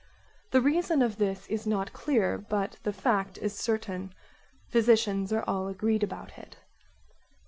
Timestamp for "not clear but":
1.67-2.77